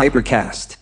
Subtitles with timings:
[0.00, 0.78] Hypercast.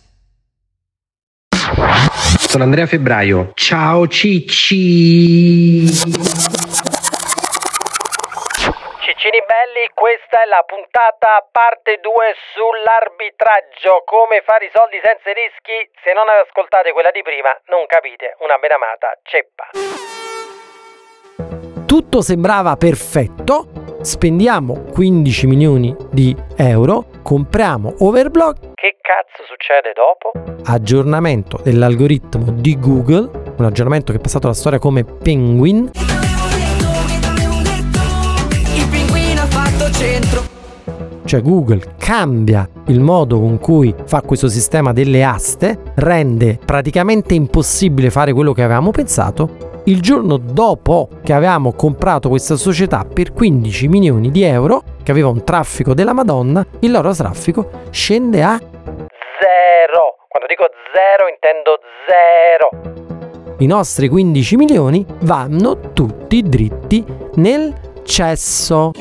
[2.37, 3.49] Sono Andrea Febbraio.
[3.55, 5.87] Ciao Cicci.
[9.01, 12.13] Ciccini belli, questa è la puntata parte 2
[12.53, 15.89] sull'arbitraggio, come fare i soldi senza rischi.
[16.05, 19.73] Se non ascoltate quella di prima, non capite una benamata ceppa.
[21.87, 30.31] Tutto sembrava perfetto, spendiamo 15 milioni di euro, compriamo Overblock, Che cazzo succede dopo?
[30.63, 35.91] aggiornamento dell'algoritmo di Google, un aggiornamento che è passato alla storia come Penguin,
[38.73, 40.41] Il pinguino ha fatto centro.
[41.25, 48.09] cioè Google cambia il modo con cui fa questo sistema delle aste, rende praticamente impossibile
[48.09, 49.81] fare quello che avevamo pensato.
[49.83, 55.27] Il giorno dopo che avevamo comprato questa società per 15 milioni di euro, che aveva
[55.27, 58.57] un traffico della Madonna, il loro traffico scende a.
[60.27, 63.55] Quando dico zero intendo zero.
[63.59, 67.03] i nostri 15 milioni vanno tutti dritti
[67.35, 68.91] nel cesso.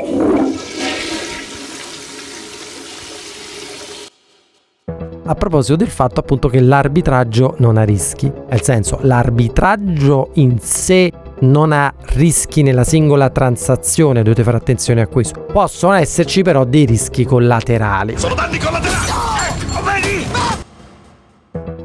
[5.28, 11.10] A proposito del fatto appunto che l'arbitraggio non ha rischi, nel senso l'arbitraggio in sé
[11.40, 15.40] non ha rischi nella singola transazione, dovete fare attenzione a questo.
[15.40, 18.16] Possono esserci però dei rischi collaterali.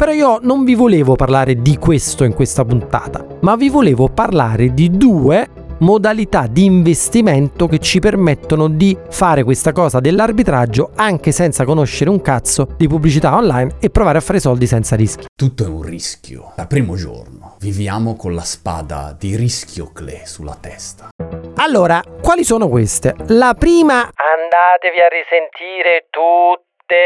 [0.02, 4.74] Però io non vi volevo parlare di questo in questa puntata, ma vi volevo parlare
[4.74, 5.48] di due
[5.82, 12.20] modalità di investimento che ci permettono di fare questa cosa dell'arbitraggio anche senza conoscere un
[12.20, 15.28] cazzo di pubblicità online e provare a fare soldi senza rischi.
[15.36, 16.54] Tutto è un rischio.
[16.56, 21.10] Dal primo giorno viviamo con la spada di Rischiocle sulla testa.
[21.58, 23.14] Allora, quali sono queste?
[23.28, 26.98] La prima Andatevi a risentire tutte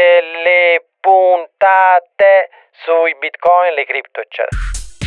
[0.44, 2.50] le puntate
[2.82, 4.58] sui bitcoin, le cripto, eccetera.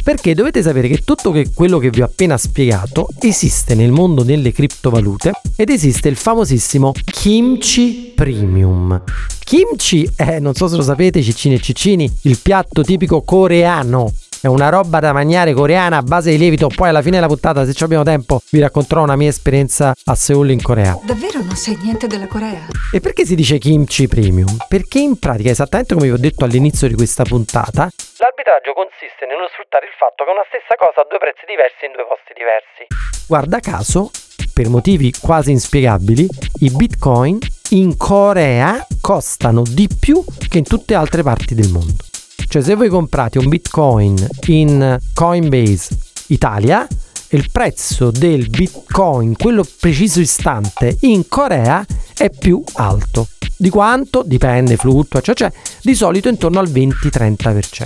[0.02, 4.54] Perché dovete sapere che tutto quello che vi ho appena spiegato esiste nel mondo delle
[4.54, 9.04] criptovalute ed esiste il famosissimo Kimchi Premium.
[9.43, 14.09] Kimchi è, non so se lo sapete, ciccini e ciccini, il piatto tipico coreano.
[14.42, 16.70] È una roba da mangiare coreana a base di lievito.
[16.73, 20.16] Poi alla fine della puntata, se ci abbiamo tempo, vi racconterò una mia esperienza a
[20.16, 20.98] Seoul in Corea.
[21.04, 22.67] Davvero non sai niente della Corea?
[22.94, 24.55] E perché si dice kimchi premium?
[24.70, 27.89] Perché in pratica, esattamente come vi ho detto all'inizio di questa puntata,
[28.20, 31.92] L'arbitraggio consiste nello sfruttare il fatto che una stessa cosa ha due prezzi diversi in
[31.92, 32.88] due posti diversi.
[33.27, 34.10] guarda caso,
[34.54, 36.27] per motivi quasi inspiegabili,
[36.61, 37.39] i bitcoin
[37.71, 42.08] in Corea costano di più che in tutte altre parti del mondo.
[42.49, 45.95] Cioè se voi comprate un bitcoin in Coinbase
[46.30, 46.87] Italia,
[47.30, 51.86] il prezzo del bitcoin, quello preciso istante, in Corea
[52.17, 53.27] è più alto.
[53.55, 54.23] Di quanto?
[54.26, 55.52] Dipende, fluttua, cioè, cioè
[55.83, 57.86] di solito intorno al 20-30%.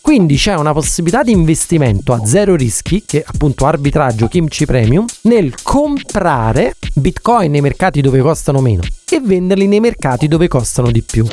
[0.00, 5.04] Quindi c'è una possibilità di investimento a zero rischi, che è appunto arbitraggio Kimchi Premium,
[5.22, 11.02] nel comprare bitcoin nei mercati dove costano meno e venderli nei mercati dove costano di
[11.02, 11.26] più.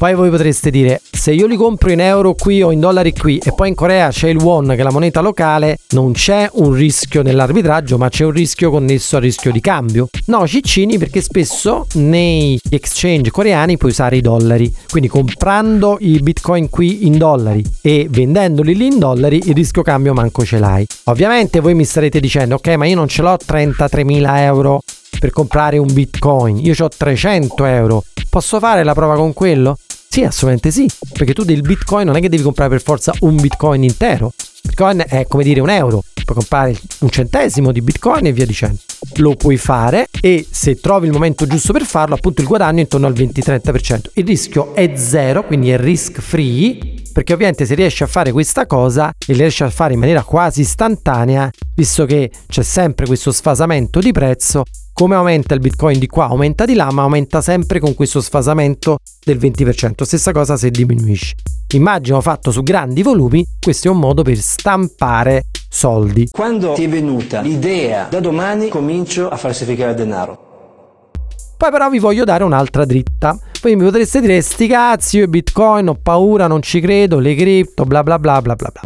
[0.00, 3.36] Poi voi potreste dire, se io li compro in euro qui o in dollari qui
[3.36, 6.72] e poi in Corea c'è il won che è la moneta locale, non c'è un
[6.72, 10.08] rischio nell'arbitraggio, ma c'è un rischio connesso al rischio di cambio.
[10.24, 14.74] No, ciccini, perché spesso nei exchange coreani puoi usare i dollari.
[14.88, 20.14] Quindi comprando i bitcoin qui in dollari e vendendoli lì in dollari, il rischio cambio
[20.14, 20.86] manco ce l'hai.
[21.04, 24.80] Ovviamente voi mi starete dicendo, ok, ma io non ce l'ho 33.000 euro
[25.18, 28.02] per comprare un bitcoin, io ho 300 euro.
[28.30, 29.76] Posso fare la prova con quello?
[30.12, 33.36] Sì, assolutamente sì, perché tu del bitcoin non è che devi comprare per forza un
[33.36, 34.32] bitcoin intero.
[34.60, 38.78] Bitcoin è come dire un euro, puoi comprare un centesimo di bitcoin e via dicendo.
[39.18, 42.80] Lo puoi fare e se trovi il momento giusto per farlo, appunto il guadagno è
[42.80, 44.00] intorno al 20-30%.
[44.14, 48.66] Il rischio è zero, quindi è risk free, perché ovviamente se riesci a fare questa
[48.66, 53.30] cosa e le riesci a fare in maniera quasi istantanea, visto che c'è sempre questo
[53.30, 54.64] sfasamento di prezzo,
[55.00, 58.98] come aumenta il bitcoin di qua, aumenta di là, ma aumenta sempre con questo sfasamento
[59.24, 60.02] del 20%.
[60.02, 61.36] Stessa cosa se diminuisci.
[61.72, 66.28] Immagino fatto su grandi volumi, questo è un modo per stampare soldi.
[66.30, 71.08] Quando ti è venuta l'idea, da domani comincio a falsificare denaro.
[71.56, 73.38] Poi però vi voglio dare un'altra dritta.
[73.58, 77.84] Poi mi potreste dire, sti cazzi, io Bitcoin ho paura, non ci credo, le cripto,
[77.84, 78.82] bla bla bla bla bla bla.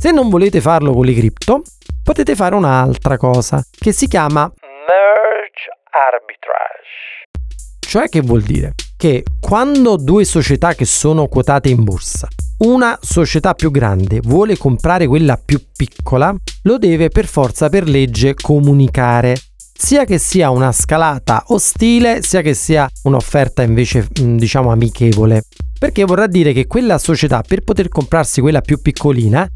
[0.00, 1.62] Se non volete farlo con le cripto,
[2.04, 4.48] potete fare un'altra cosa, che si chiama
[5.90, 7.26] arbitrage.
[7.80, 8.74] Cioè che vuol dire?
[8.96, 15.06] Che quando due società che sono quotate in borsa, una società più grande vuole comprare
[15.06, 19.36] quella più piccola, lo deve per forza per legge comunicare.
[19.78, 25.44] sia che sia una scalata ostile, sia che sia un'offerta invece diciamo amichevole.
[25.78, 29.48] Perché vorrà dire che quella società per poter comprarsi quella più piccolina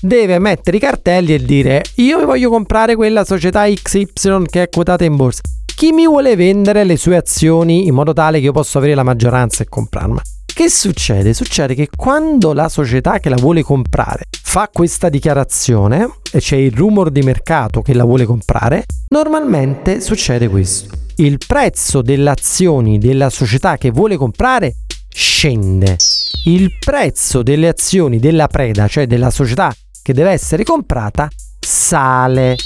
[0.00, 5.04] deve mettere i cartelli e dire io voglio comprare quella società XY che è quotata
[5.04, 5.42] in borsa.
[5.78, 9.04] Chi mi vuole vendere le sue azioni in modo tale che io possa avere la
[9.04, 10.20] maggioranza e comprarla?
[10.44, 11.32] Che succede?
[11.32, 16.72] Succede che quando la società che la vuole comprare fa questa dichiarazione e c'è il
[16.72, 20.96] rumor di mercato che la vuole comprare, normalmente succede questo.
[21.18, 24.78] Il prezzo delle azioni della società che vuole comprare
[25.08, 25.96] scende.
[26.46, 29.72] Il prezzo delle azioni della preda, cioè della società
[30.02, 31.28] che deve essere comprata,
[31.60, 32.56] sale.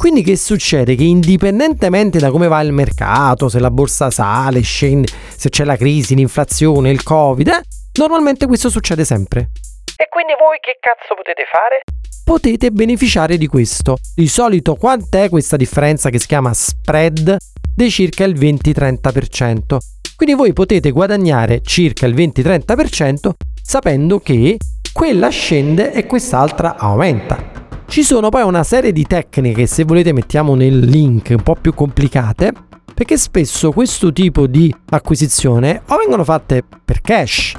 [0.00, 0.94] Quindi che succede?
[0.94, 5.06] Che indipendentemente da come va il mercato, se la borsa sale, scende,
[5.36, 7.60] se c'è la crisi, l'inflazione, il covid, eh,
[7.98, 9.50] normalmente questo succede sempre.
[9.98, 11.82] E quindi voi che cazzo potete fare?
[12.24, 13.98] Potete beneficiare di questo.
[14.14, 17.36] Di solito quant'è questa differenza che si chiama spread?
[17.76, 19.76] Di circa il 20-30%.
[20.16, 23.32] Quindi voi potete guadagnare circa il 20-30%
[23.62, 24.56] sapendo che
[24.94, 27.59] quella scende e quest'altra aumenta.
[27.90, 31.74] Ci sono poi una serie di tecniche, se volete mettiamo nel link, un po' più
[31.74, 32.52] complicate,
[32.94, 37.52] perché spesso questo tipo di acquisizione o vengono fatte per cash,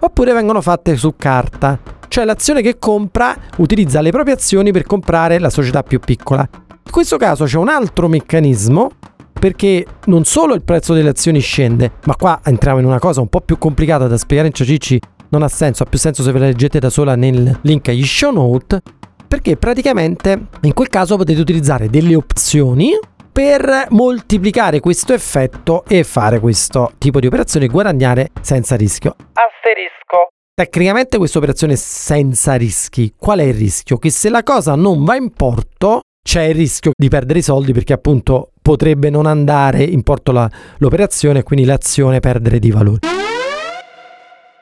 [0.00, 1.78] oppure vengono fatte su carta.
[2.06, 6.46] Cioè l'azione che compra utilizza le proprie azioni per comprare la società più piccola.
[6.52, 8.90] In questo caso c'è un altro meccanismo
[9.32, 13.28] perché non solo il prezzo delle azioni scende, ma qua entriamo in una cosa un
[13.28, 15.00] po' più complicata da spiegare in Ciacicci,
[15.30, 18.04] non ha senso, ha più senso se ve la leggete da sola nel link agli
[18.04, 18.82] show note,
[19.28, 22.98] perché praticamente in quel caso potete utilizzare delle opzioni
[23.30, 29.14] per moltiplicare questo effetto e fare questo tipo di operazione e guadagnare senza rischio.
[29.34, 30.30] Asterisco.
[30.54, 33.14] Tecnicamente questa operazione è senza rischi.
[33.16, 33.98] Qual è il rischio?
[33.98, 37.72] Che se la cosa non va in porto c'è il rischio di perdere i soldi
[37.72, 42.98] perché appunto potrebbe non andare in porto la, l'operazione e quindi l'azione perdere di valore.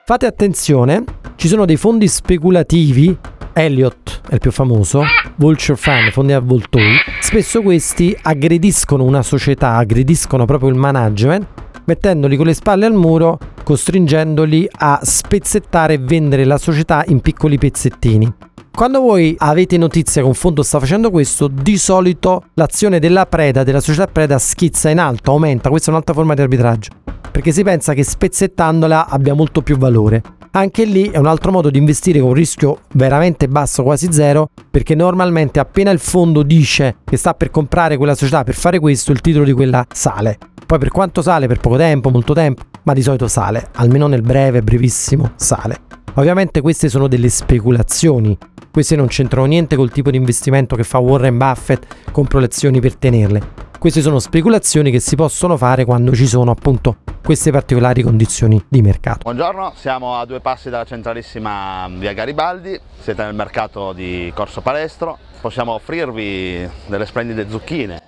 [0.05, 1.03] Fate attenzione,
[1.37, 3.19] ci sono dei fondi speculativi
[3.59, 5.03] Elliott è il più famoso,
[5.37, 11.47] Vulture Fund, fondi avvoltoi, spesso questi aggrediscono una società, aggrediscono proprio il management,
[11.87, 17.57] mettendoli con le spalle al muro, costringendoli a spezzettare e vendere la società in piccoli
[17.57, 18.31] pezzettini.
[18.77, 23.65] Quando voi avete notizia che un fondo sta facendo questo, di solito l'azione della preda,
[23.65, 25.71] della società preda, schizza in alto, aumenta.
[25.71, 26.91] Questa è un'altra forma di arbitraggio.
[27.31, 30.21] Perché si pensa che spezzettandola abbia molto più valore.
[30.51, 34.51] Anche lì è un altro modo di investire con un rischio veramente basso, quasi zero,
[34.71, 39.11] perché normalmente appena il fondo dice che sta per comprare quella società per fare questo,
[39.11, 40.37] il titolo di quella sale.
[40.67, 44.21] Poi per quanto sale, per poco tempo, molto tempo, ma di solito sale, almeno nel
[44.21, 45.96] breve, brevissimo, sale.
[46.19, 48.39] Ovviamente queste sono delle speculazioni,
[48.73, 52.81] queste non c'entrano niente col tipo di investimento che fa Warren Buffett, compro le azioni
[52.81, 53.65] per tenerle.
[53.79, 58.81] Queste sono speculazioni che si possono fare quando ci sono appunto queste particolari condizioni di
[58.81, 59.19] mercato.
[59.25, 65.19] Buongiorno, siamo a due passi dalla centralissima via Garibaldi, siete nel mercato di Corso Palestro,
[65.43, 68.01] possiamo offrirvi delle splendide zucchine.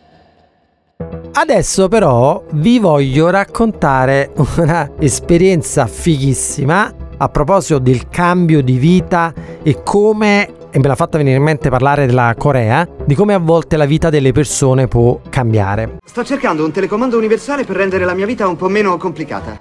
[1.31, 9.32] Adesso però vi voglio raccontare una esperienza fighissima a proposito del cambio di vita
[9.62, 13.38] e come e me l'ha fatta venire in mente parlare della Corea, di come a
[13.38, 15.99] volte la vita delle persone può cambiare.
[16.05, 19.59] Sto cercando un telecomando universale per rendere la mia vita un po' meno complicata.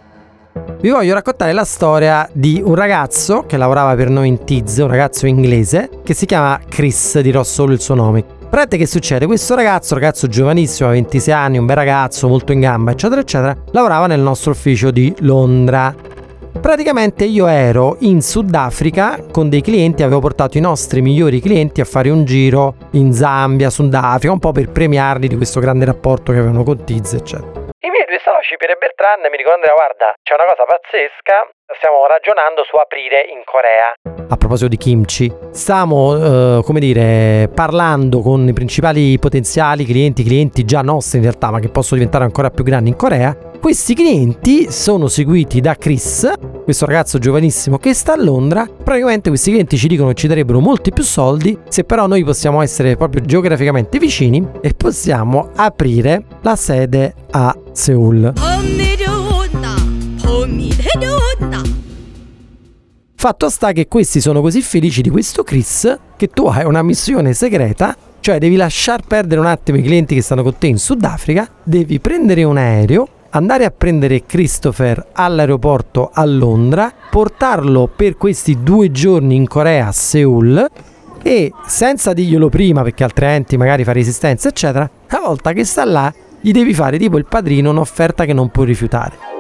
[0.80, 4.88] Vi voglio raccontare la storia di un ragazzo che lavorava per noi in Tiz, un
[4.88, 8.24] ragazzo inglese, che si chiama Chris, dirò solo il suo nome.
[8.50, 9.26] Praticamente che succede?
[9.26, 14.08] Questo ragazzo, ragazzo giovanissimo, 26 anni, un bel ragazzo, molto in gamba, eccetera, eccetera, lavorava
[14.08, 15.94] nel nostro ufficio di Londra.
[16.62, 21.86] Praticamente io ero in Sudafrica con dei clienti, avevo portato i nostri migliori clienti a
[21.86, 26.40] fare un giro in Zambia, Sudafrica, un po' per premiarli di questo grande rapporto che
[26.40, 27.66] avevano con Tiz, eccetera.
[27.80, 32.64] I miei due Piero e Bertrand, mi dicono guarda, c'è una cosa pazzesca, stiamo ragionando
[32.64, 33.94] su aprire in Corea.
[34.30, 40.66] A proposito di kimchi, stiamo, eh, come dire, parlando con i principali potenziali clienti, clienti
[40.66, 43.36] già nostri in realtà, ma che possono diventare ancora più grandi in Corea.
[43.60, 46.32] Questi clienti sono seguiti da Chris,
[46.64, 48.66] questo ragazzo giovanissimo che sta a Londra.
[48.66, 52.62] Praticamente questi clienti ci dicono che ci darebbero molti più soldi se però noi possiamo
[52.62, 58.27] essere proprio geograficamente vicini e possiamo aprire la sede a Seoul.
[63.20, 67.34] Fatto sta che questi sono così felici di questo Chris che tu hai una missione
[67.34, 71.50] segreta, cioè devi lasciar perdere un attimo i clienti che stanno con te in Sudafrica,
[71.64, 78.92] devi prendere un aereo, andare a prendere Christopher all'aeroporto a Londra, portarlo per questi due
[78.92, 80.70] giorni in Corea a Seoul
[81.24, 86.14] e senza dirglielo prima perché altrimenti magari fa resistenza eccetera, una volta che sta là
[86.40, 89.37] gli devi fare tipo il padrino un'offerta che non può rifiutare.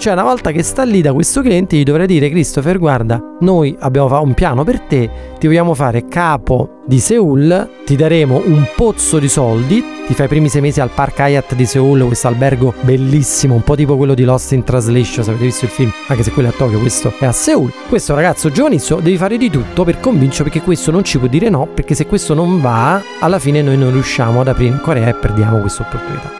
[0.00, 3.76] Cioè, una volta che sta lì da questo cliente, gli dovrei dire: Christopher, guarda, noi
[3.80, 9.18] abbiamo un piano per te, ti vogliamo fare capo di Seoul, ti daremo un pozzo
[9.18, 12.72] di soldi, ti fai i primi sei mesi al Park Hyatt di Seoul, questo albergo
[12.80, 16.22] bellissimo, un po' tipo quello di Lost in Translation, se avete visto il film, anche
[16.22, 17.70] se quello è a Tokyo, questo è a Seoul.
[17.86, 21.50] Questo ragazzo giovanissimo, devi fare di tutto per convincerlo perché questo non ci può dire
[21.50, 25.08] no, perché se questo non va, alla fine noi non riusciamo ad aprire in Corea
[25.08, 26.38] e perdiamo questa opportunità.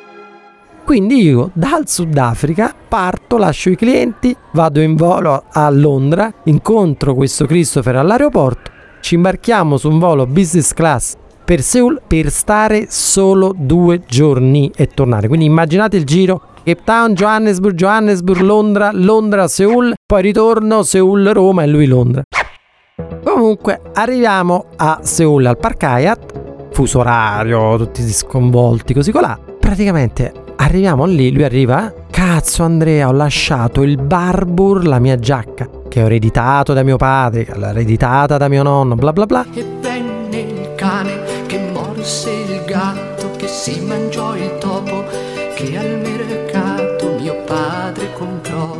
[0.91, 7.47] Quindi io dal Sudafrica parto, lascio i clienti, vado in volo a Londra, incontro questo
[7.47, 14.03] Christopher all'aeroporto, ci imbarchiamo su un volo business class per Seoul per stare solo due
[14.05, 15.29] giorni e tornare.
[15.29, 21.63] Quindi immaginate il giro Cape Town, Johannesburg, Johannesburg, Londra, Londra, Seoul, poi ritorno, Seoul, Roma
[21.63, 22.23] e lui Londra.
[23.23, 29.39] Comunque arriviamo a Seoul al Park Hyatt, fuso orario, tutti sconvolti così colà.
[29.61, 31.93] Praticamente Arriviamo lì, lui arriva.
[32.11, 37.45] Cazzo Andrea, ho lasciato il Barbour, la mia giacca, che ho ereditato da mio padre,
[37.45, 39.47] che l'ho ereditata da mio nonno, bla bla bla.
[39.55, 45.05] E venne il cane che morse il gatto, che si mangiò il topo,
[45.55, 48.77] che al mercato mio padre comprò.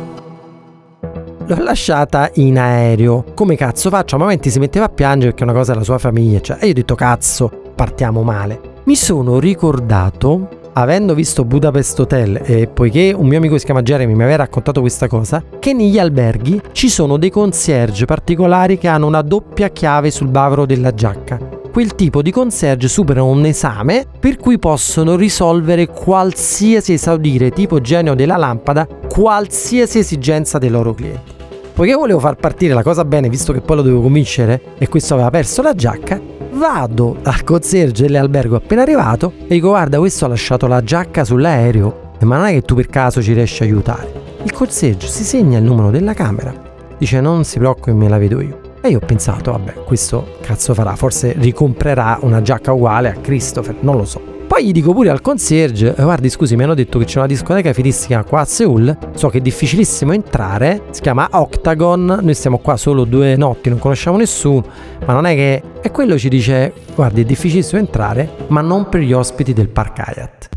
[1.47, 3.25] L'ho lasciata in aereo.
[3.33, 4.17] Come cazzo faccio?
[4.17, 6.41] A momenti si metteva a piangere perché una cosa è la sua famiglia.
[6.41, 8.69] Cioè, e io ho detto cazzo, partiamo male.
[8.83, 14.13] Mi sono ricordato avendo visto Budapest Hotel e poiché un mio amico si chiama Jeremy
[14.13, 19.07] mi aveva raccontato questa cosa, che negli alberghi ci sono dei concierge particolari che hanno
[19.07, 21.59] una doppia chiave sul bavero della giacca.
[21.71, 28.13] Quel tipo di concierge superano un esame per cui possono risolvere qualsiasi esaudire tipo genio
[28.13, 31.31] della lampada, qualsiasi esigenza dei loro clienti.
[31.73, 35.13] Poiché volevo far partire la cosa bene, visto che poi lo dovevo convincere e questo
[35.13, 36.19] aveva perso la giacca,
[36.61, 42.09] vado al concierge dell'albergo appena arrivato e dico guarda questo ha lasciato la giacca sull'aereo
[42.19, 44.13] ma non è che tu per caso ci riesci a aiutare.
[44.43, 46.53] Il concierge si segna il numero della camera,
[46.99, 48.59] dice non si preoccupi me la vedo io.
[48.79, 53.77] E io ho pensato vabbè questo cazzo farà, forse ricomprerà una giacca uguale a Christopher,
[53.79, 54.30] non lo so.
[54.51, 57.27] Poi gli dico pure al concierge, eh, guardi scusi mi hanno detto che c'è una
[57.27, 62.57] discoteca fighissima qua a Seoul, so che è difficilissimo entrare, si chiama Octagon, noi stiamo
[62.57, 64.65] qua solo due notti, non conosciamo nessuno,
[65.05, 65.63] ma non è che...
[65.81, 69.99] E quello ci dice, guardi è difficilissimo entrare, ma non per gli ospiti del Park
[69.99, 70.49] Hyatt.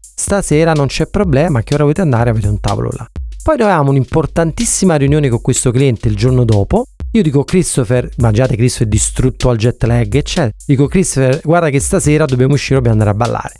[0.00, 3.06] Stasera non c'è problema, che ora volete andare avete un tavolo là.
[3.44, 8.86] Poi avevamo un'importantissima riunione con questo cliente il giorno dopo io dico Christopher, immaginate Christopher
[8.86, 10.52] distrutto al jet lag, eccetera.
[10.64, 13.54] Dico Christopher, guarda che stasera dobbiamo uscire, dobbiamo andare a ballare.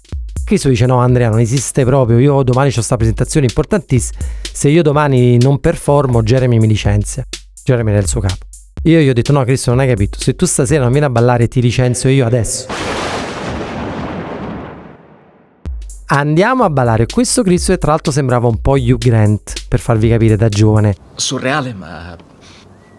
[0.45, 4.19] Christopher dice no Andrea non esiste proprio, io domani ho questa presentazione importantissima,
[4.53, 7.25] se io domani non performo Jeremy mi licenzia.
[7.65, 8.47] Jeremy era il suo capo.
[8.85, 11.11] Io gli ho detto no Cristo non hai capito, se tu stasera non vieni a
[11.11, 12.69] ballare ti licenzio io adesso.
[16.13, 17.07] Andiamo a ballare.
[17.07, 20.95] Questo Cristo tra l'altro sembrava un po' Hugh Grant, per farvi capire da giovane.
[21.15, 22.17] Surreale ma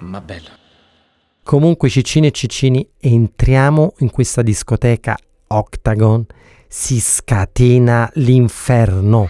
[0.01, 0.49] ma bello.
[1.43, 5.17] Comunque ciccini e ciccini, entriamo in questa discoteca
[5.47, 6.25] Octagon,
[6.67, 9.25] si scatena l'inferno.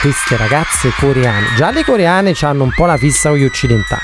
[0.00, 4.02] Queste ragazze coreane, già le coreane hanno un po' la fissa con gli occidentali.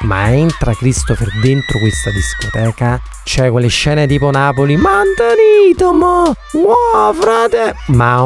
[0.00, 7.74] Ma entra Christopher dentro questa discoteca, c'è quelle scene tipo Napoli, Mantanito, mo, wow, frate,
[7.88, 8.22] ma,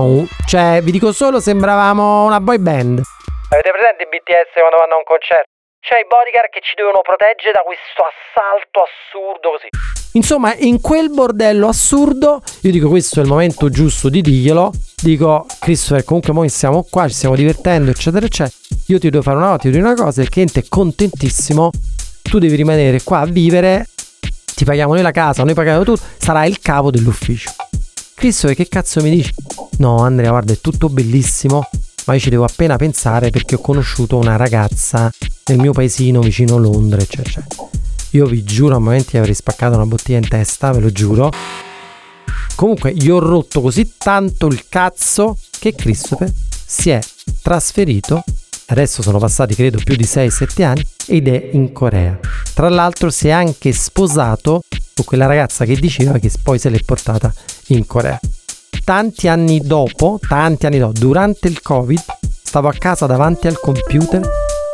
[0.47, 3.03] cioè, vi dico solo, sembravamo una boy band.
[3.51, 5.60] Avete presente i BTS quando vanno a un concerto?
[5.81, 9.69] C'è i bodyguard che ci devono proteggere da questo assalto assurdo così.
[10.13, 14.73] Insomma, in quel bordello assurdo, io dico questo è il momento giusto di dirglielo.
[15.03, 18.55] Dico, Christopher, comunque noi siamo qua, ci stiamo divertendo, eccetera, eccetera.
[18.89, 21.71] Io ti devo fare una volta, ti devo una cosa, il cliente è contentissimo,
[22.23, 23.87] tu devi rimanere qua a vivere,
[24.55, 27.53] ti paghiamo noi la casa, noi paghiamo tutto, sarai il capo dell'ufficio.
[28.15, 29.33] Christopher, che cazzo mi dici?
[29.79, 31.67] No, Andrea, guarda, è tutto bellissimo,
[32.07, 35.11] ma io ci devo appena pensare perché ho conosciuto una ragazza
[35.47, 37.45] nel mio paesino vicino Londra, eccetera.
[38.11, 41.31] Io vi giuro a momenti avrei spaccato una bottiglia in testa, ve lo giuro.
[42.57, 46.31] Comunque, gli ho rotto così tanto il cazzo che Christopher
[46.67, 47.01] si è
[47.43, 48.23] trasferito.
[48.67, 52.19] Adesso sono passati credo più di 6-7 anni ed è in Corea.
[52.55, 54.63] Tra l'altro si è anche sposato
[54.95, 57.33] con quella ragazza che diceva che poi se l'è portata
[57.69, 58.19] in Corea.
[58.91, 62.01] Tanti anni dopo, tanti anni dopo, durante il Covid,
[62.43, 64.21] stavo a casa davanti al computer,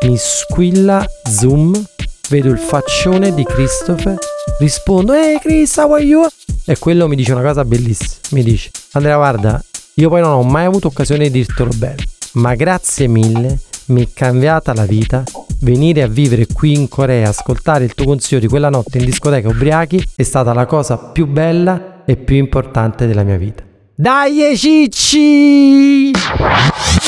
[0.07, 1.79] mi squilla Zoom,
[2.31, 4.17] vedo il faccione di Christopher,
[4.59, 6.27] rispondo, ehi Chris, how are you?
[6.65, 9.63] E quello mi dice una cosa bellissima, mi dice, Andrea guarda,
[9.97, 12.03] io poi non ho mai avuto occasione di dirtelo bene,
[12.37, 13.59] ma grazie mille
[13.89, 15.25] mi è cambiata la vita.
[15.61, 19.51] Venire a vivere qui in Corea, ascoltare il tuo consiglio di quella notte in discoteca
[19.51, 23.75] ubriachi è stata la cosa più bella e più importante della mia vita.
[23.99, 26.11] Dai cicci!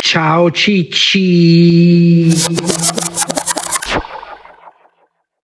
[0.00, 2.32] Ciao cicci!